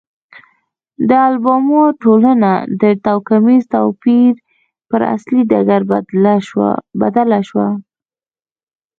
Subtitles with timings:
[1.07, 2.51] د الاباما ټولنه
[2.81, 4.33] د توکمیز توپیر
[4.89, 5.81] پر اصلي ډګر
[7.11, 7.67] بدله شوه.